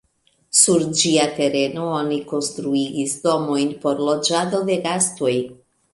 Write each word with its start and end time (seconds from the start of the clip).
Sur 0.59 0.85
ĝia 1.01 1.27
tereno 1.35 1.83
oni 1.99 2.17
konstruigis 2.33 3.15
domojn 3.27 3.77
por 3.85 4.05
loĝado 4.09 4.63
de 4.71 4.79
gastoj. 4.89 5.37